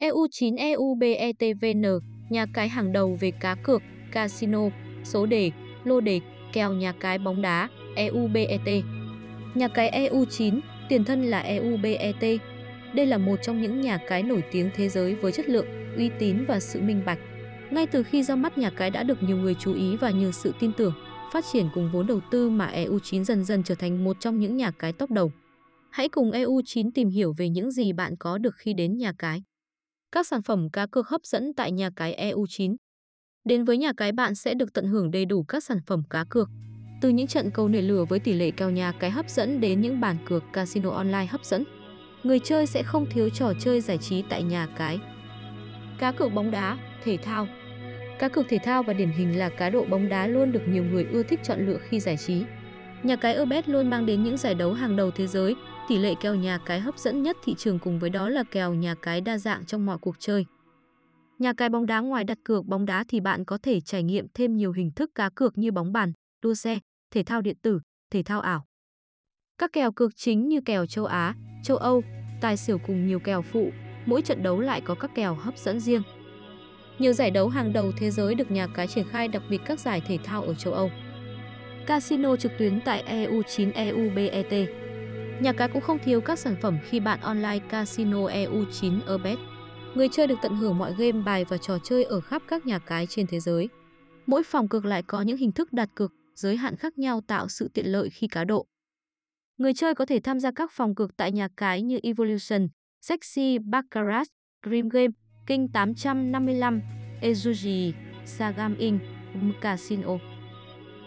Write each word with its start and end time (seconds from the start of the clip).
EU9 0.00 0.56
EUBETVN, 0.58 1.84
nhà 2.30 2.46
cái 2.54 2.68
hàng 2.68 2.92
đầu 2.92 3.16
về 3.20 3.30
cá 3.30 3.54
cược, 3.54 3.82
casino, 4.12 4.60
số 5.04 5.26
đề, 5.26 5.50
lô 5.84 6.00
đề, 6.00 6.20
kèo 6.52 6.72
nhà 6.72 6.92
cái 7.00 7.18
bóng 7.18 7.42
đá, 7.42 7.68
EUBET. 7.94 8.84
Nhà 9.54 9.68
cái 9.68 10.08
EU9, 10.10 10.60
tiền 10.88 11.04
thân 11.04 11.24
là 11.24 11.40
EUBET. 11.40 12.40
Đây 12.94 13.06
là 13.06 13.18
một 13.18 13.36
trong 13.42 13.62
những 13.62 13.80
nhà 13.80 13.98
cái 14.08 14.22
nổi 14.22 14.42
tiếng 14.52 14.70
thế 14.76 14.88
giới 14.88 15.14
với 15.14 15.32
chất 15.32 15.48
lượng, 15.48 15.66
uy 15.96 16.10
tín 16.18 16.44
và 16.48 16.60
sự 16.60 16.80
minh 16.80 17.02
bạch. 17.06 17.18
Ngay 17.70 17.86
từ 17.86 18.02
khi 18.02 18.22
ra 18.22 18.36
mắt 18.36 18.58
nhà 18.58 18.70
cái 18.70 18.90
đã 18.90 19.02
được 19.02 19.22
nhiều 19.22 19.36
người 19.36 19.54
chú 19.54 19.74
ý 19.74 19.96
và 19.96 20.10
nhờ 20.10 20.32
sự 20.32 20.54
tin 20.60 20.72
tưởng, 20.76 20.94
phát 21.32 21.44
triển 21.52 21.68
cùng 21.74 21.90
vốn 21.92 22.06
đầu 22.06 22.20
tư 22.30 22.50
mà 22.50 22.70
EU9 22.74 23.24
dần 23.24 23.44
dần 23.44 23.62
trở 23.62 23.74
thành 23.74 24.04
một 24.04 24.16
trong 24.20 24.40
những 24.40 24.56
nhà 24.56 24.70
cái 24.70 24.92
top 24.92 25.10
đầu. 25.10 25.32
Hãy 25.90 26.08
cùng 26.08 26.30
EU9 26.30 26.90
tìm 26.94 27.08
hiểu 27.08 27.34
về 27.38 27.48
những 27.48 27.70
gì 27.70 27.92
bạn 27.92 28.16
có 28.18 28.38
được 28.38 28.54
khi 28.56 28.74
đến 28.74 28.96
nhà 28.96 29.12
cái. 29.18 29.42
Các 30.12 30.26
sản 30.26 30.42
phẩm 30.42 30.70
cá 30.70 30.86
cược 30.86 31.08
hấp 31.08 31.24
dẫn 31.24 31.54
tại 31.54 31.72
nhà 31.72 31.90
cái 31.96 32.32
EU9. 32.32 32.76
Đến 33.44 33.64
với 33.64 33.78
nhà 33.78 33.92
cái 33.96 34.12
bạn 34.12 34.34
sẽ 34.34 34.54
được 34.54 34.72
tận 34.72 34.86
hưởng 34.86 35.10
đầy 35.10 35.24
đủ 35.24 35.44
các 35.48 35.64
sản 35.64 35.78
phẩm 35.86 36.02
cá 36.10 36.24
cược. 36.30 36.48
Từ 37.00 37.08
những 37.08 37.26
trận 37.26 37.50
cầu 37.50 37.68
nảy 37.68 37.82
lửa 37.82 38.04
với 38.04 38.18
tỷ 38.18 38.32
lệ 38.32 38.50
cao 38.50 38.70
nhà 38.70 38.92
cái 38.92 39.10
hấp 39.10 39.30
dẫn 39.30 39.60
đến 39.60 39.80
những 39.80 40.00
bàn 40.00 40.16
cược 40.26 40.44
casino 40.52 40.90
online 40.90 41.26
hấp 41.26 41.44
dẫn. 41.44 41.64
Người 42.22 42.38
chơi 42.38 42.66
sẽ 42.66 42.82
không 42.82 43.06
thiếu 43.10 43.28
trò 43.30 43.52
chơi 43.60 43.80
giải 43.80 43.98
trí 43.98 44.22
tại 44.28 44.42
nhà 44.42 44.68
cái. 44.76 44.98
Cá 45.98 46.12
cược 46.12 46.34
bóng 46.34 46.50
đá, 46.50 46.78
thể 47.04 47.16
thao. 47.16 47.46
Cá 48.18 48.28
cược 48.28 48.46
thể 48.48 48.58
thao 48.64 48.82
và 48.82 48.92
điển 48.92 49.10
hình 49.10 49.38
là 49.38 49.48
cá 49.48 49.70
độ 49.70 49.84
bóng 49.84 50.08
đá 50.08 50.26
luôn 50.26 50.52
được 50.52 50.62
nhiều 50.68 50.84
người 50.84 51.04
ưa 51.12 51.22
thích 51.22 51.40
chọn 51.44 51.66
lựa 51.66 51.78
khi 51.88 52.00
giải 52.00 52.16
trí. 52.16 52.42
Nhà 53.02 53.16
cái 53.16 53.38
Ubet 53.38 53.68
luôn 53.68 53.90
mang 53.90 54.06
đến 54.06 54.24
những 54.24 54.36
giải 54.36 54.54
đấu 54.54 54.72
hàng 54.72 54.96
đầu 54.96 55.10
thế 55.10 55.26
giới, 55.26 55.54
tỷ 55.88 55.98
lệ 55.98 56.14
kèo 56.20 56.34
nhà 56.34 56.58
cái 56.58 56.80
hấp 56.80 56.98
dẫn 56.98 57.22
nhất 57.22 57.36
thị 57.44 57.54
trường 57.58 57.78
cùng 57.78 57.98
với 57.98 58.10
đó 58.10 58.28
là 58.28 58.42
kèo 58.42 58.74
nhà 58.74 58.94
cái 59.02 59.20
đa 59.20 59.38
dạng 59.38 59.64
trong 59.64 59.86
mọi 59.86 59.98
cuộc 59.98 60.16
chơi. 60.18 60.44
Nhà 61.38 61.52
cái 61.52 61.68
bóng 61.68 61.86
đá 61.86 62.00
ngoài 62.00 62.24
đặt 62.24 62.38
cược 62.44 62.66
bóng 62.66 62.86
đá 62.86 63.04
thì 63.08 63.20
bạn 63.20 63.44
có 63.44 63.58
thể 63.62 63.80
trải 63.80 64.02
nghiệm 64.02 64.26
thêm 64.34 64.56
nhiều 64.56 64.72
hình 64.72 64.90
thức 64.90 65.10
cá 65.14 65.28
cược 65.34 65.58
như 65.58 65.72
bóng 65.72 65.92
bàn, 65.92 66.12
đua 66.42 66.54
xe, 66.54 66.78
thể 67.10 67.22
thao 67.22 67.40
điện 67.40 67.56
tử, 67.62 67.80
thể 68.10 68.22
thao 68.22 68.40
ảo. 68.40 68.64
Các 69.58 69.72
kèo 69.72 69.92
cược 69.92 70.16
chính 70.16 70.48
như 70.48 70.60
kèo 70.60 70.86
châu 70.86 71.04
Á, 71.04 71.34
châu 71.62 71.76
Âu, 71.76 72.02
tài 72.40 72.56
xỉu 72.56 72.78
cùng 72.86 73.06
nhiều 73.06 73.20
kèo 73.20 73.42
phụ, 73.42 73.70
mỗi 74.06 74.22
trận 74.22 74.42
đấu 74.42 74.60
lại 74.60 74.80
có 74.80 74.94
các 74.94 75.10
kèo 75.14 75.34
hấp 75.34 75.58
dẫn 75.58 75.80
riêng. 75.80 76.02
Nhiều 76.98 77.12
giải 77.12 77.30
đấu 77.30 77.48
hàng 77.48 77.72
đầu 77.72 77.92
thế 77.98 78.10
giới 78.10 78.34
được 78.34 78.50
nhà 78.50 78.66
cái 78.66 78.86
triển 78.86 79.08
khai 79.08 79.28
đặc 79.28 79.42
biệt 79.50 79.60
các 79.66 79.80
giải 79.80 80.02
thể 80.08 80.18
thao 80.24 80.42
ở 80.42 80.54
châu 80.54 80.72
Âu. 80.72 80.90
Casino 81.86 82.36
trực 82.36 82.52
tuyến 82.58 82.80
tại 82.84 83.04
EU9 83.08 83.72
EUBET. 83.74 84.85
Nhà 85.40 85.52
cái 85.52 85.68
cũng 85.68 85.82
không 85.82 85.98
thiếu 86.04 86.20
các 86.20 86.38
sản 86.38 86.56
phẩm 86.62 86.78
khi 86.88 87.00
bạn 87.00 87.20
online 87.20 87.58
Casino 87.58 88.18
EU9 88.18 89.14
Urbet. 89.14 89.38
Người 89.94 90.08
chơi 90.12 90.26
được 90.26 90.38
tận 90.42 90.56
hưởng 90.56 90.78
mọi 90.78 90.94
game 90.98 91.22
bài 91.22 91.44
và 91.44 91.56
trò 91.56 91.78
chơi 91.84 92.04
ở 92.04 92.20
khắp 92.20 92.42
các 92.48 92.66
nhà 92.66 92.78
cái 92.78 93.06
trên 93.06 93.26
thế 93.26 93.40
giới. 93.40 93.68
Mỗi 94.26 94.42
phòng 94.42 94.68
cược 94.68 94.84
lại 94.84 95.02
có 95.02 95.22
những 95.22 95.36
hình 95.36 95.52
thức 95.52 95.72
đặt 95.72 95.88
cược, 95.94 96.12
giới 96.34 96.56
hạn 96.56 96.76
khác 96.76 96.98
nhau 96.98 97.20
tạo 97.26 97.48
sự 97.48 97.70
tiện 97.74 97.86
lợi 97.86 98.10
khi 98.10 98.28
cá 98.28 98.44
độ. 98.44 98.66
Người 99.58 99.74
chơi 99.74 99.94
có 99.94 100.06
thể 100.06 100.20
tham 100.20 100.40
gia 100.40 100.50
các 100.50 100.70
phòng 100.72 100.94
cược 100.94 101.16
tại 101.16 101.32
nhà 101.32 101.48
cái 101.56 101.82
như 101.82 101.98
Evolution, 102.02 102.68
Sexy 103.00 103.58
Baccarat, 103.58 104.26
Dream 104.66 104.88
Game, 104.88 105.12
King 105.46 105.68
855, 105.72 106.82
Ezuji, 107.22 107.92
Sagam 108.24 108.76
Inc, 108.76 109.00
Casino. 109.60 110.18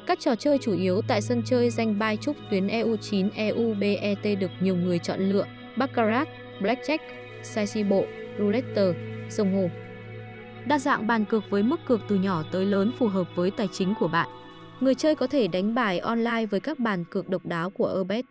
Các 0.09 0.19
trò 0.19 0.35
chơi 0.35 0.57
chủ 0.57 0.73
yếu 0.73 1.01
tại 1.07 1.21
sân 1.21 1.41
chơi 1.45 1.69
danh 1.69 1.99
bai 1.99 2.17
trúc 2.17 2.35
tuyến 2.51 2.67
EU9 2.67 3.29
EUBET 3.35 4.39
được 4.39 4.51
nhiều 4.59 4.75
người 4.75 4.99
chọn 4.99 5.19
lựa 5.19 5.45
Baccarat, 5.77 6.27
Blackjack, 6.61 6.97
sai 7.43 7.83
bộ, 7.83 8.05
roulette, 8.39 8.93
sông 9.29 9.53
hồ. 9.53 9.69
Đa 10.67 10.79
dạng 10.79 11.07
bàn 11.07 11.25
cược 11.25 11.43
với 11.49 11.63
mức 11.63 11.79
cược 11.87 11.99
từ 12.07 12.15
nhỏ 12.15 12.43
tới 12.51 12.65
lớn 12.65 12.91
phù 12.97 13.07
hợp 13.07 13.27
với 13.35 13.51
tài 13.51 13.67
chính 13.71 13.93
của 13.99 14.07
bạn. 14.07 14.29
Người 14.79 14.95
chơi 14.95 15.15
có 15.15 15.27
thể 15.27 15.47
đánh 15.47 15.75
bài 15.75 15.99
online 15.99 16.45
với 16.45 16.59
các 16.59 16.79
bàn 16.79 17.05
cược 17.11 17.29
độc 17.29 17.45
đáo 17.45 17.69
của 17.69 17.97
Ubet. 18.01 18.25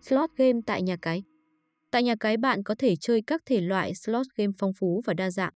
Slot 0.00 0.30
game 0.36 0.60
tại 0.66 0.82
nhà 0.82 0.96
cái 0.96 1.22
Tại 1.90 2.02
nhà 2.02 2.14
cái 2.20 2.36
bạn 2.36 2.62
có 2.62 2.74
thể 2.78 2.96
chơi 2.96 3.22
các 3.26 3.42
thể 3.46 3.60
loại 3.60 3.94
slot 3.94 4.26
game 4.36 4.52
phong 4.58 4.72
phú 4.72 5.02
và 5.06 5.14
đa 5.14 5.30
dạng. 5.30 5.52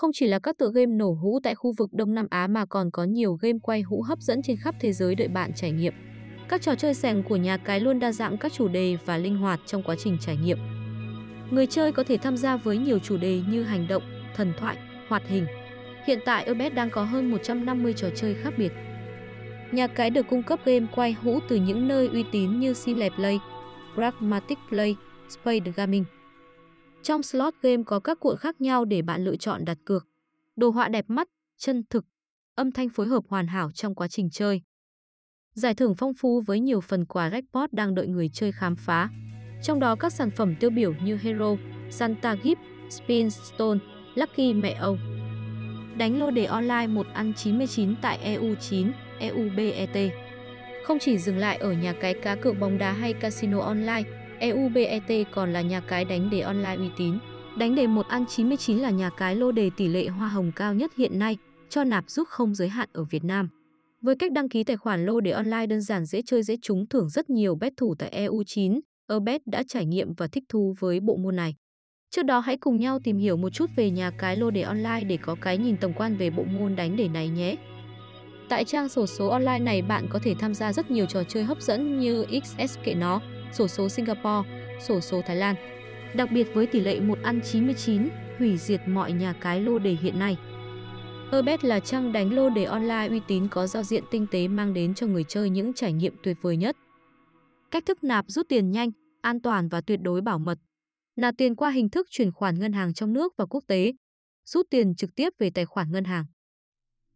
Không 0.00 0.10
chỉ 0.14 0.26
là 0.26 0.38
các 0.38 0.58
tựa 0.58 0.70
game 0.74 0.86
nổ 0.86 1.12
hũ 1.12 1.40
tại 1.42 1.54
khu 1.54 1.72
vực 1.78 1.92
Đông 1.92 2.14
Nam 2.14 2.26
Á 2.30 2.46
mà 2.46 2.64
còn 2.64 2.90
có 2.90 3.04
nhiều 3.04 3.38
game 3.40 3.58
quay 3.62 3.82
hũ 3.82 4.02
hấp 4.02 4.18
dẫn 4.20 4.42
trên 4.42 4.56
khắp 4.56 4.74
thế 4.80 4.92
giới 4.92 5.14
đợi 5.14 5.28
bạn 5.28 5.52
trải 5.54 5.70
nghiệm. 5.72 5.92
Các 6.48 6.62
trò 6.62 6.74
chơi 6.74 6.94
sèn 6.94 7.22
của 7.22 7.36
nhà 7.36 7.56
cái 7.56 7.80
luôn 7.80 8.00
đa 8.00 8.12
dạng 8.12 8.38
các 8.38 8.52
chủ 8.52 8.68
đề 8.68 8.96
và 9.04 9.16
linh 9.16 9.36
hoạt 9.36 9.60
trong 9.66 9.82
quá 9.82 9.94
trình 9.98 10.16
trải 10.20 10.36
nghiệm. 10.36 10.58
Người 11.50 11.66
chơi 11.66 11.92
có 11.92 12.04
thể 12.04 12.16
tham 12.16 12.36
gia 12.36 12.56
với 12.56 12.78
nhiều 12.78 12.98
chủ 12.98 13.16
đề 13.16 13.42
như 13.50 13.62
hành 13.62 13.88
động, 13.88 14.02
thần 14.36 14.52
thoại, 14.58 14.76
hoạt 15.08 15.22
hình. 15.28 15.46
Hiện 16.06 16.18
tại 16.24 16.50
Ubet 16.50 16.74
đang 16.74 16.90
có 16.90 17.04
hơn 17.04 17.30
150 17.30 17.92
trò 17.92 18.08
chơi 18.14 18.34
khác 18.34 18.54
biệt. 18.56 18.72
Nhà 19.72 19.86
cái 19.86 20.10
được 20.10 20.26
cung 20.30 20.42
cấp 20.42 20.60
game 20.64 20.86
quay 20.94 21.12
hũ 21.12 21.38
từ 21.48 21.56
những 21.56 21.88
nơi 21.88 22.08
uy 22.08 22.24
tín 22.32 22.60
như 22.60 22.74
Cine 22.84 23.10
Play, 23.10 23.40
Pragmatic 23.94 24.58
Play, 24.68 24.96
Spade 25.28 25.72
Gaming. 25.76 26.04
Trong 27.02 27.22
slot 27.22 27.54
game 27.62 27.82
có 27.86 28.00
các 28.00 28.20
cuộn 28.20 28.36
khác 28.36 28.60
nhau 28.60 28.84
để 28.84 29.02
bạn 29.02 29.24
lựa 29.24 29.36
chọn 29.36 29.64
đặt 29.64 29.78
cược. 29.84 30.06
Đồ 30.56 30.70
họa 30.70 30.88
đẹp 30.88 31.04
mắt, 31.08 31.28
chân 31.58 31.82
thực, 31.90 32.04
âm 32.54 32.72
thanh 32.72 32.88
phối 32.88 33.06
hợp 33.06 33.24
hoàn 33.28 33.46
hảo 33.46 33.70
trong 33.70 33.94
quá 33.94 34.08
trình 34.08 34.30
chơi. 34.30 34.62
Giải 35.54 35.74
thưởng 35.74 35.94
phong 35.94 36.14
phú 36.14 36.40
với 36.40 36.60
nhiều 36.60 36.80
phần 36.80 37.04
quà 37.04 37.30
jackpot 37.30 37.68
đang 37.72 37.94
đợi 37.94 38.06
người 38.06 38.30
chơi 38.32 38.52
khám 38.52 38.76
phá. 38.76 39.08
Trong 39.62 39.80
đó 39.80 39.96
các 39.96 40.12
sản 40.12 40.30
phẩm 40.30 40.54
tiêu 40.60 40.70
biểu 40.70 40.94
như 41.04 41.16
Hero, 41.16 41.56
Santa 41.90 42.34
Gift, 42.34 42.56
Spin 42.90 43.30
Stone, 43.30 43.80
Lucky 44.14 44.54
Mẹ 44.54 44.70
Âu. 44.70 44.98
Đánh 45.98 46.18
lô 46.18 46.30
đề 46.30 46.44
online 46.44 46.86
một 46.86 47.06
ăn 47.14 47.32
99 47.36 47.94
tại 48.02 48.38
EU9, 48.38 48.90
EUBET. 49.18 50.12
Không 50.84 50.98
chỉ 50.98 51.18
dừng 51.18 51.38
lại 51.38 51.56
ở 51.56 51.72
nhà 51.72 51.92
cái 51.92 52.14
cá 52.14 52.36
cược 52.36 52.58
bóng 52.60 52.78
đá 52.78 52.92
hay 52.92 53.12
casino 53.12 53.60
online, 53.60 54.02
EUBET 54.40 55.30
còn 55.30 55.52
là 55.52 55.60
nhà 55.60 55.80
cái 55.80 56.04
đánh 56.04 56.30
đề 56.30 56.40
online 56.40 56.76
uy 56.76 56.90
tín. 56.96 57.18
Đánh 57.58 57.74
đề 57.74 57.86
1 57.86 58.06
ăn 58.08 58.24
99 58.28 58.78
là 58.78 58.90
nhà 58.90 59.10
cái 59.16 59.36
lô 59.36 59.52
đề 59.52 59.70
tỷ 59.76 59.88
lệ 59.88 60.06
hoa 60.06 60.28
hồng 60.28 60.52
cao 60.56 60.74
nhất 60.74 60.90
hiện 60.96 61.18
nay, 61.18 61.36
cho 61.68 61.84
nạp 61.84 62.10
giúp 62.10 62.28
không 62.28 62.54
giới 62.54 62.68
hạn 62.68 62.88
ở 62.92 63.04
Việt 63.04 63.24
Nam. 63.24 63.48
Với 64.02 64.16
cách 64.16 64.32
đăng 64.32 64.48
ký 64.48 64.64
tài 64.64 64.76
khoản 64.76 65.06
lô 65.06 65.20
đề 65.20 65.30
online 65.30 65.66
đơn 65.66 65.80
giản 65.80 66.04
dễ 66.04 66.22
chơi 66.26 66.42
dễ 66.42 66.56
trúng 66.62 66.86
thưởng 66.86 67.08
rất 67.08 67.30
nhiều 67.30 67.54
bet 67.54 67.72
thủ 67.76 67.94
tại 67.94 68.26
EU9, 68.28 68.80
Erbet 69.08 69.46
đã 69.46 69.62
trải 69.68 69.86
nghiệm 69.86 70.14
và 70.14 70.26
thích 70.26 70.44
thú 70.48 70.74
với 70.78 71.00
bộ 71.00 71.16
môn 71.16 71.36
này. 71.36 71.54
Trước 72.10 72.22
đó 72.22 72.40
hãy 72.40 72.56
cùng 72.56 72.80
nhau 72.80 72.98
tìm 73.04 73.18
hiểu 73.18 73.36
một 73.36 73.50
chút 73.50 73.70
về 73.76 73.90
nhà 73.90 74.10
cái 74.10 74.36
lô 74.36 74.50
đề 74.50 74.62
online 74.62 75.04
để 75.08 75.16
có 75.16 75.36
cái 75.40 75.58
nhìn 75.58 75.76
tổng 75.76 75.92
quan 75.92 76.16
về 76.16 76.30
bộ 76.30 76.44
môn 76.44 76.76
đánh 76.76 76.96
đề 76.96 77.08
này 77.08 77.28
nhé. 77.28 77.56
Tại 78.48 78.64
trang 78.64 78.88
sổ 78.88 79.06
số 79.06 79.28
online 79.28 79.58
này 79.58 79.82
bạn 79.82 80.06
có 80.10 80.18
thể 80.22 80.34
tham 80.38 80.54
gia 80.54 80.72
rất 80.72 80.90
nhiều 80.90 81.06
trò 81.06 81.24
chơi 81.24 81.44
hấp 81.44 81.62
dẫn 81.62 82.00
như 82.00 82.26
XS 82.44 82.78
kệ 82.84 82.94
nó, 82.94 83.20
sổ 83.52 83.68
số 83.68 83.88
Singapore, 83.88 84.48
sổ 84.80 85.00
số 85.00 85.22
Thái 85.26 85.36
Lan. 85.36 85.56
Đặc 86.14 86.28
biệt 86.32 86.46
với 86.54 86.66
tỷ 86.66 86.80
lệ 86.80 87.00
1 87.00 87.18
ăn 87.22 87.40
99, 87.44 88.08
hủy 88.38 88.56
diệt 88.56 88.80
mọi 88.86 89.12
nhà 89.12 89.32
cái 89.32 89.60
lô 89.60 89.78
đề 89.78 89.96
hiện 90.02 90.18
nay. 90.18 90.36
Herbet 91.32 91.64
là 91.64 91.80
trang 91.80 92.12
đánh 92.12 92.32
lô 92.32 92.50
đề 92.50 92.64
online 92.64 93.06
uy 93.08 93.20
tín 93.28 93.48
có 93.48 93.66
giao 93.66 93.82
diện 93.82 94.04
tinh 94.10 94.26
tế 94.30 94.48
mang 94.48 94.74
đến 94.74 94.94
cho 94.94 95.06
người 95.06 95.24
chơi 95.28 95.50
những 95.50 95.72
trải 95.72 95.92
nghiệm 95.92 96.14
tuyệt 96.22 96.36
vời 96.40 96.56
nhất. 96.56 96.76
Cách 97.70 97.86
thức 97.86 98.04
nạp 98.04 98.24
rút 98.28 98.48
tiền 98.48 98.70
nhanh, 98.70 98.90
an 99.20 99.40
toàn 99.40 99.68
và 99.68 99.80
tuyệt 99.80 100.00
đối 100.02 100.20
bảo 100.20 100.38
mật. 100.38 100.58
Nạp 101.16 101.34
tiền 101.38 101.56
qua 101.56 101.70
hình 101.70 101.88
thức 101.88 102.06
chuyển 102.10 102.32
khoản 102.32 102.58
ngân 102.58 102.72
hàng 102.72 102.94
trong 102.94 103.12
nước 103.12 103.32
và 103.36 103.46
quốc 103.46 103.64
tế. 103.66 103.92
Rút 104.46 104.66
tiền 104.70 104.94
trực 104.94 105.14
tiếp 105.14 105.32
về 105.38 105.50
tài 105.50 105.64
khoản 105.64 105.92
ngân 105.92 106.04
hàng. 106.04 106.24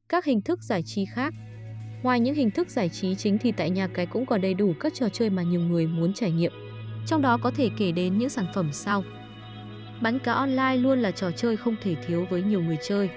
Các 0.09 0.25
hình 0.25 0.41
thức 0.43 0.59
giải 0.63 0.83
trí 0.87 1.05
khác 1.05 1.35
Ngoài 2.05 2.21
những 2.21 2.35
hình 2.35 2.51
thức 2.51 2.71
giải 2.71 2.89
trí 2.89 3.15
chính 3.15 3.39
thì 3.39 3.53
tại 3.53 3.71
nhà 3.71 3.87
cái 3.87 4.07
cũng 4.07 4.27
còn 4.27 4.41
đầy 4.41 4.55
đủ 4.55 4.75
các 4.81 4.95
trò 4.95 5.09
chơi 5.09 5.31
mà 5.31 5.43
nhiều 5.43 5.61
người 5.61 5.87
muốn 5.87 6.15
trải 6.15 6.31
nghiệm. 6.31 6.53
Trong 7.07 7.23
đó 7.23 7.39
có 7.43 7.51
thể 7.51 7.71
kể 7.79 7.93
đến 7.93 8.19
những 8.19 8.29
sản 8.29 8.47
phẩm 8.55 8.73
sau. 8.73 9.05
Bắn 10.03 10.19
cá 10.19 10.33
online 10.33 10.77
luôn 10.77 10.99
là 10.99 11.11
trò 11.11 11.31
chơi 11.31 11.57
không 11.57 11.77
thể 11.83 11.95
thiếu 12.07 12.27
với 12.31 12.43
nhiều 12.43 12.63
người 12.63 12.79
chơi. 12.89 13.11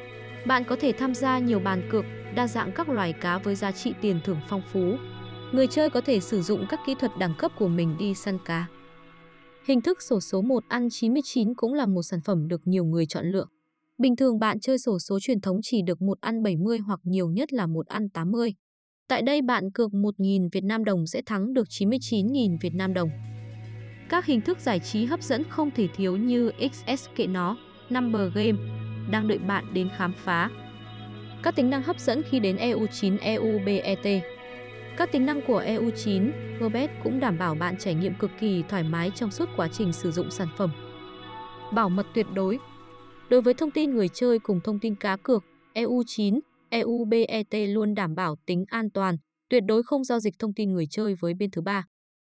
Bạn 0.46 0.64
có 0.64 0.76
thể 0.80 0.92
tham 0.92 1.16
gia 1.16 1.40
nhiều 1.40 1.60
bàn 1.60 1.90
cược, 1.92 2.06
đa 2.36 2.48
dạng 2.48 2.72
các 2.72 2.90
loài 2.90 3.14
cá 3.14 3.38
với 3.38 3.56
giá 3.56 3.72
trị 3.72 3.94
tiền 4.02 4.20
thưởng 4.24 4.40
phong 4.50 4.62
phú. 4.74 4.96
Người 5.52 5.68
chơi 5.68 5.90
có 5.90 6.02
thể 6.02 6.20
sử 6.20 6.42
dụng 6.42 6.66
các 6.70 6.80
kỹ 6.86 6.96
thuật 7.00 7.12
đẳng 7.20 7.34
cấp 7.38 7.52
của 7.60 7.68
mình 7.68 7.96
đi 8.00 8.14
săn 8.14 8.38
cá. 8.46 8.66
Hình 9.66 9.82
thức 9.82 10.02
sổ 10.02 10.20
số 10.20 10.42
1 10.42 10.64
ăn 10.68 10.88
99 10.92 11.56
cũng 11.56 11.74
là 11.74 11.86
một 11.86 12.04
sản 12.04 12.20
phẩm 12.26 12.48
được 12.48 12.62
nhiều 12.66 12.86
người 12.86 13.06
chọn 13.06 13.26
lựa. 13.26 13.46
Bình 13.98 14.16
thường 14.16 14.40
bạn 14.40 14.60
chơi 14.60 14.78
sổ 14.78 15.00
số 15.00 15.20
truyền 15.22 15.42
thống 15.42 15.60
chỉ 15.64 15.82
được 15.82 16.02
một 16.02 16.22
ăn 16.22 16.44
70 16.44 16.78
hoặc 16.78 17.00
nhiều 17.04 17.30
nhất 17.30 17.54
là 17.54 17.68
một 17.68 17.88
ăn 17.88 18.10
80. 18.10 18.54
Tại 19.08 19.22
đây 19.22 19.42
bạn 19.42 19.72
cược 19.72 19.92
1.000 19.92 20.50
Việt 20.52 20.64
Nam 20.64 20.86
đồng 20.86 21.08
sẽ 21.08 21.22
thắng 21.26 21.54
được 21.54 21.68
99.000 21.68 22.58
Việt 22.62 22.76
Nam 22.76 22.94
đồng. 22.94 23.10
Các 24.10 24.26
hình 24.26 24.42
thức 24.42 24.60
giải 24.60 24.80
trí 24.80 25.06
hấp 25.06 25.22
dẫn 25.22 25.44
không 25.50 25.72
thể 25.72 25.88
thiếu 25.96 26.18
như 26.18 26.52
XS 26.72 27.08
kệ 27.16 27.28
nó, 27.28 27.58
Number 27.90 28.34
Game 28.36 28.58
đang 29.12 29.28
đợi 29.28 29.38
bạn 29.38 29.74
đến 29.74 29.90
khám 29.98 30.14
phá. 30.18 30.50
Các 31.44 31.56
tính 31.56 31.70
năng 31.70 31.82
hấp 31.82 32.00
dẫn 32.00 32.22
khi 32.30 32.40
đến 32.40 32.56
EU9 32.56 33.18
EUBET 33.22 34.24
Các 34.98 35.12
tính 35.12 35.26
năng 35.26 35.42
của 35.42 35.62
EU9 35.62 36.32
Gobet 36.60 36.90
cũng 37.04 37.20
đảm 37.20 37.38
bảo 37.38 37.56
bạn 37.56 37.76
trải 37.80 37.94
nghiệm 37.94 38.14
cực 38.14 38.32
kỳ 38.40 38.64
thoải 38.70 38.84
mái 38.84 39.12
trong 39.16 39.32
suốt 39.32 39.50
quá 39.58 39.68
trình 39.72 39.94
sử 39.94 40.12
dụng 40.12 40.32
sản 40.32 40.48
phẩm. 40.58 40.72
Bảo 41.74 41.90
mật 41.90 42.08
tuyệt 42.14 42.26
đối 42.34 42.60
Đối 43.30 43.42
với 43.42 43.54
thông 43.54 43.72
tin 43.72 43.96
người 43.96 44.08
chơi 44.10 44.40
cùng 44.40 44.60
thông 44.64 44.80
tin 44.80 44.96
cá 44.96 45.16
cược, 45.16 45.44
EU9, 45.74 46.40
EUBET 46.70 47.48
luôn 47.52 47.94
đảm 47.94 48.16
bảo 48.16 48.36
tính 48.46 48.66
an 48.68 48.90
toàn, 48.90 49.18
tuyệt 49.50 49.64
đối 49.68 49.84
không 49.84 50.04
giao 50.04 50.20
dịch 50.20 50.34
thông 50.40 50.54
tin 50.54 50.74
người 50.74 50.86
chơi 50.90 51.16
với 51.20 51.34
bên 51.34 51.52
thứ 51.52 51.62
ba. 51.62 51.86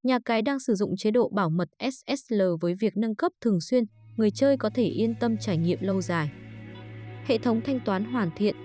Nhà 0.03 0.19
cái 0.25 0.41
đang 0.41 0.59
sử 0.59 0.75
dụng 0.75 0.97
chế 0.97 1.11
độ 1.11 1.29
bảo 1.29 1.49
mật 1.49 1.69
SSL 1.91 2.41
với 2.61 2.75
việc 2.79 2.97
nâng 2.97 3.15
cấp 3.15 3.31
thường 3.41 3.61
xuyên, 3.61 3.83
người 4.17 4.31
chơi 4.31 4.57
có 4.57 4.69
thể 4.75 4.83
yên 4.83 5.15
tâm 5.19 5.37
trải 5.37 5.57
nghiệm 5.57 5.79
lâu 5.81 6.01
dài. 6.01 6.29
Hệ 7.25 7.37
thống 7.37 7.61
thanh 7.65 7.79
toán 7.85 8.05
hoàn 8.05 8.29
thiện 8.35 8.55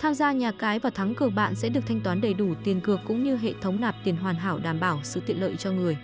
Tham 0.00 0.14
gia 0.14 0.32
nhà 0.32 0.52
cái 0.58 0.78
và 0.78 0.90
thắng 0.90 1.14
cược 1.14 1.32
bạn 1.32 1.54
sẽ 1.54 1.68
được 1.68 1.80
thanh 1.86 2.00
toán 2.00 2.20
đầy 2.20 2.34
đủ 2.34 2.54
tiền 2.64 2.80
cược 2.80 3.00
cũng 3.06 3.24
như 3.24 3.36
hệ 3.36 3.52
thống 3.60 3.80
nạp 3.80 3.94
tiền 4.04 4.16
hoàn 4.16 4.34
hảo 4.34 4.58
đảm 4.58 4.80
bảo 4.80 5.00
sự 5.02 5.22
tiện 5.26 5.40
lợi 5.40 5.56
cho 5.58 5.72
người. 5.72 5.96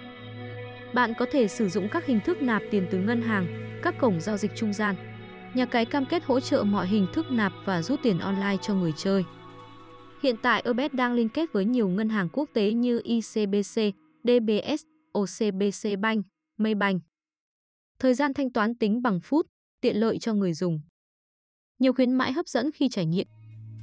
Bạn 0.95 1.13
có 1.19 1.27
thể 1.33 1.49
sử 1.49 1.69
dụng 1.69 1.89
các 1.89 2.07
hình 2.07 2.21
thức 2.25 2.43
nạp 2.43 2.63
tiền 2.71 2.87
từ 2.91 2.99
ngân 2.99 3.23
hàng, 3.23 3.47
các 3.83 3.95
cổng 4.01 4.21
giao 4.21 4.37
dịch 4.37 4.51
trung 4.55 4.73
gian. 4.73 5.16
Nhà 5.57 5.65
cái 5.65 5.85
cam 5.85 6.07
kết 6.07 6.25
hỗ 6.25 6.41
trợ 6.41 6.65
mọi 6.65 6.87
hình 6.87 7.07
thức 7.13 7.31
nạp 7.31 7.53
và 7.65 7.83
rút 7.83 8.01
tiền 8.03 8.19
online 8.19 8.57
cho 8.63 8.75
người 8.75 8.93
chơi. 8.97 9.25
Hiện 10.23 10.37
tại 10.43 10.65
Obet 10.71 10.95
đang 10.95 11.15
liên 11.15 11.29
kết 11.29 11.53
với 11.53 11.65
nhiều 11.65 11.89
ngân 11.89 12.09
hàng 12.09 12.29
quốc 12.33 12.51
tế 12.55 12.73
như 12.73 13.01
ICBC, 13.05 13.81
DBS, 14.25 14.83
OCBC 15.13 15.99
Bank, 15.99 16.27
Maybank. 16.57 17.03
Thời 17.99 18.15
gian 18.15 18.35
thanh 18.35 18.51
toán 18.51 18.75
tính 18.75 19.03
bằng 19.03 19.21
phút, 19.21 19.47
tiện 19.81 19.97
lợi 19.97 20.19
cho 20.19 20.35
người 20.35 20.53
dùng. 20.53 20.81
Nhiều 21.79 21.93
khuyến 21.93 22.13
mãi 22.13 22.33
hấp 22.33 22.49
dẫn 22.49 22.71
khi 22.73 22.89
trải 22.89 23.07
nghiệm. 23.07 23.27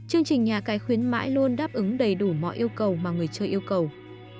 Chương 0.07 0.23
trình 0.23 0.43
nhà 0.43 0.61
cái 0.61 0.79
khuyến 0.79 1.11
mãi 1.11 1.31
luôn 1.31 1.55
đáp 1.55 1.73
ứng 1.73 1.97
đầy 1.97 2.15
đủ 2.15 2.33
mọi 2.33 2.57
yêu 2.57 2.69
cầu 2.75 2.95
mà 2.95 3.11
người 3.11 3.27
chơi 3.27 3.47
yêu 3.47 3.61
cầu. 3.67 3.91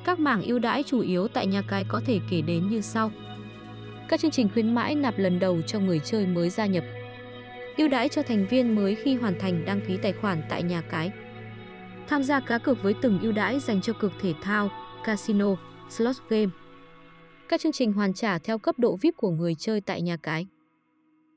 Các 0.06 0.19
mảng 0.19 0.41
ưu 0.41 0.59
đãi 0.59 0.83
chủ 0.83 1.00
yếu 1.00 1.27
tại 1.27 1.47
nhà 1.47 1.62
cái 1.69 1.85
có 1.88 2.01
thể 2.06 2.19
kể 2.30 2.41
đến 2.41 2.69
như 2.69 2.81
sau. 2.81 3.12
Các 4.09 4.19
chương 4.19 4.31
trình 4.31 4.50
khuyến 4.53 4.75
mãi 4.75 4.95
nạp 4.95 5.18
lần 5.18 5.39
đầu 5.39 5.62
cho 5.62 5.80
người 5.80 6.00
chơi 6.00 6.27
mới 6.27 6.50
gia 6.50 6.65
nhập. 6.65 6.83
Ưu 7.78 7.88
đãi 7.88 8.10
cho 8.10 8.22
thành 8.22 8.48
viên 8.50 8.75
mới 8.75 8.96
khi 8.96 9.16
hoàn 9.16 9.40
thành 9.40 9.66
đăng 9.66 9.81
ký 9.88 9.98
tài 10.02 10.14
khoản 10.14 10.42
tại 10.50 10.64
nhà 10.64 10.81
cái. 10.81 11.12
Tham 12.08 12.24
gia 12.24 12.40
cá 12.40 12.58
cược 12.58 12.84
với 12.84 12.94
từng 13.02 13.20
ưu 13.22 13.31
đãi 13.31 13.60
dành 13.60 13.81
cho 13.81 13.94
cược 13.94 14.12
thể 14.22 14.34
thao, 14.42 14.70
casino, 15.06 15.56
slot 15.90 16.16
game. 16.30 16.52
Các 17.50 17.62
chương 17.62 17.72
trình 17.72 17.94
hoàn 17.94 18.14
trả 18.14 18.40
theo 18.40 18.58
cấp 18.58 18.80
độ 18.80 18.98
VIP 19.02 19.14
của 19.18 19.30
người 19.30 19.56
chơi 19.56 19.81
tại 19.81 20.02
nhà 20.02 20.18
cái. 20.18 20.48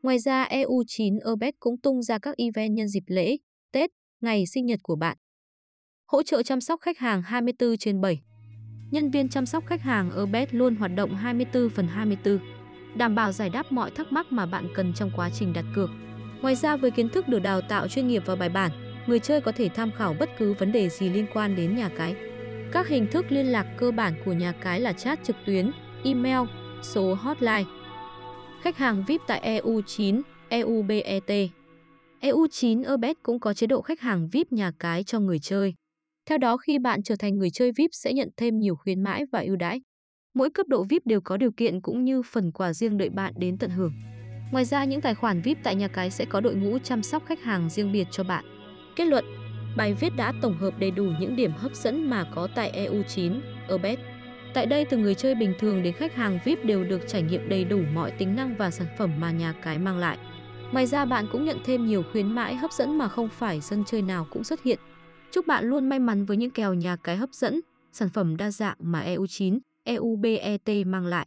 Ngoài 0.03 0.19
ra, 0.19 0.49
EU9 0.51 1.33
Urbet 1.33 1.55
cũng 1.61 1.81
tung 1.83 2.03
ra 2.03 2.19
các 2.19 2.37
event 2.37 2.75
nhân 2.75 2.89
dịp 2.89 3.05
lễ, 3.07 3.37
Tết, 3.73 3.91
ngày 4.21 4.45
sinh 4.47 4.67
nhật 4.67 4.81
của 4.83 4.97
bạn. 4.97 5.17
Hỗ 6.07 6.23
trợ 6.23 6.43
chăm 6.43 6.61
sóc 6.61 6.81
khách 6.81 6.99
hàng 6.99 7.23
24 7.23 7.77
trên 7.77 8.01
7. 8.01 8.23
Nhân 8.91 9.11
viên 9.11 9.29
chăm 9.29 9.47
sóc 9.47 9.67
khách 9.67 9.83
hàng 9.83 10.11
ở 10.11 10.27
Bet 10.27 10.55
luôn 10.55 10.77
hoạt 10.77 10.91
động 10.97 11.15
24 11.15 11.71
phần 11.71 11.87
24, 11.87 12.39
đảm 12.97 13.15
bảo 13.15 13.33
giải 13.33 13.51
đáp 13.51 13.73
mọi 13.73 13.91
thắc 13.91 14.13
mắc 14.13 14.27
mà 14.31 14.47
bạn 14.47 14.69
cần 14.75 14.93
trong 14.95 15.11
quá 15.17 15.31
trình 15.31 15.53
đặt 15.53 15.65
cược. 15.75 15.91
Ngoài 16.43 16.55
ra 16.55 16.77
với 16.77 16.91
kiến 16.91 17.09
thức 17.09 17.29
được 17.29 17.39
đào 17.39 17.61
tạo 17.61 17.89
chuyên 17.89 18.09
nghiệp 18.09 18.23
và 18.27 18.37
bài 18.37 18.49
bản, 18.49 18.71
người 19.07 19.19
chơi 19.19 19.41
có 19.41 19.53
thể 19.53 19.69
tham 19.69 19.91
khảo 19.97 20.15
bất 20.19 20.31
cứ 20.39 20.55
vấn 20.59 20.73
đề 20.73 20.89
gì 20.89 21.09
liên 21.11 21.27
quan 21.35 21.57
đến 21.57 21.77
nhà 21.77 21.89
cái. 21.89 22.17
Các 22.73 22.89
hình 22.89 23.07
thức 23.11 23.27
liên 23.29 23.47
lạc 23.47 23.67
cơ 23.77 23.91
bản 23.91 24.15
của 24.25 24.33
nhà 24.33 24.53
cái 24.53 24.81
là 24.81 24.93
chat 24.93 25.25
trực 25.25 25.37
tuyến, 25.47 25.71
email, 26.05 26.49
số 26.83 27.15
hotline. 27.15 27.65
Khách 28.63 28.77
hàng 28.77 29.05
VIP 29.09 29.21
tại 29.27 29.61
EU9, 29.63 30.23
EUBET 30.49 31.51
EU9 32.21 32.95
Urbet 32.95 33.17
cũng 33.23 33.41
có 33.41 33.55
chế 33.55 33.67
độ 33.67 33.83
khách 33.83 34.01
hàng 34.01 34.29
VIP 34.33 34.53
nhà 34.53 34.73
cái 34.79 35.05
cho 35.05 35.21
người 35.21 35.39
chơi. 35.39 35.75
Theo 36.29 36.39
đó 36.39 36.57
khi 36.57 36.79
bạn 36.79 37.03
trở 37.03 37.17
thành 37.19 37.39
người 37.39 37.51
chơi 37.51 37.73
VIP 37.77 37.91
sẽ 37.93 38.13
nhận 38.13 38.29
thêm 38.37 38.59
nhiều 38.59 38.77
khuyến 38.77 39.03
mãi 39.03 39.25
và 39.33 39.41
ưu 39.41 39.57
đãi. 39.57 39.81
Mỗi 40.35 40.51
cấp 40.51 40.67
độ 40.69 40.85
VIP 40.85 41.07
đều 41.07 41.21
có 41.21 41.37
điều 41.37 41.51
kiện 41.57 41.81
cũng 41.81 42.05
như 42.05 42.23
phần 42.23 42.53
quà 42.53 42.73
riêng 42.73 42.99
đợi 42.99 43.11
bạn 43.11 43.33
đến 43.37 43.59
tận 43.59 43.71
hưởng. 43.71 43.93
Ngoài 44.51 44.65
ra 44.65 44.85
những 44.85 45.01
tài 45.01 45.15
khoản 45.15 45.41
VIP 45.41 45.59
tại 45.63 45.75
nhà 45.75 45.89
cái 45.89 46.11
sẽ 46.11 46.25
có 46.25 46.41
đội 46.41 46.55
ngũ 46.55 46.79
chăm 46.79 47.03
sóc 47.03 47.23
khách 47.27 47.43
hàng 47.43 47.71
riêng 47.71 47.93
biệt 47.93 48.07
cho 48.11 48.25
bạn. 48.25 48.45
Kết 48.97 49.05
luận, 49.05 49.25
bài 49.77 49.95
viết 49.95 50.17
đã 50.17 50.33
tổng 50.43 50.59
hợp 50.59 50.79
đầy 50.79 50.91
đủ 50.91 51.05
những 51.21 51.37
điểm 51.37 51.53
hấp 51.53 51.75
dẫn 51.75 52.11
mà 52.11 52.25
có 52.35 52.49
tại 52.55 52.89
EU9 52.89 53.41
Urbet. 53.75 53.99
Tại 54.55 54.67
đây 54.67 54.85
từ 54.85 54.97
người 54.97 55.15
chơi 55.15 55.35
bình 55.35 55.55
thường 55.59 55.83
đến 55.83 55.95
khách 55.95 56.15
hàng 56.15 56.39
VIP 56.45 56.65
đều 56.65 56.85
được 56.85 57.01
trải 57.09 57.23
nghiệm 57.23 57.49
đầy 57.49 57.65
đủ 57.65 57.81
mọi 57.95 58.11
tính 58.11 58.37
năng 58.37 58.57
và 58.57 58.71
sản 58.71 58.87
phẩm 58.99 59.11
mà 59.21 59.31
nhà 59.31 59.55
cái 59.63 59.79
mang 59.79 59.99
lại. 59.99 60.19
Ngoài 60.73 60.87
ra 60.87 61.05
bạn 61.05 61.27
cũng 61.33 61.45
nhận 61.45 61.59
thêm 61.65 61.87
nhiều 61.87 62.03
khuyến 62.13 62.33
mãi 62.33 62.57
hấp 62.57 62.73
dẫn 62.73 62.99
mà 62.99 63.09
không 63.09 63.29
phải 63.29 63.61
sân 63.61 63.85
chơi 63.87 64.03
nào 64.03 64.27
cũng 64.31 64.45
xuất 64.45 64.63
hiện. 64.63 64.79
Chúc 65.31 65.47
bạn 65.47 65.65
luôn 65.65 65.89
may 65.89 65.99
mắn 65.99 66.25
với 66.25 66.37
những 66.37 66.51
kèo 66.51 66.75
nhà 66.75 66.97
cái 66.97 67.17
hấp 67.17 67.31
dẫn, 67.33 67.61
sản 67.93 68.09
phẩm 68.09 68.37
đa 68.37 68.51
dạng 68.51 68.77
mà 68.81 69.05
EU9, 69.05 69.59
EUBET 69.85 70.87
mang 70.87 71.07
lại. 71.07 71.27